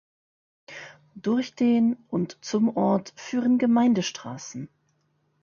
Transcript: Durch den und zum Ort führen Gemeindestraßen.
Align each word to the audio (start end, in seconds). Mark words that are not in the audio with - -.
Durch 1.13 1.53
den 1.53 1.95
und 2.07 2.43
zum 2.43 2.75
Ort 2.75 3.13
führen 3.15 3.59
Gemeindestraßen. 3.59 4.67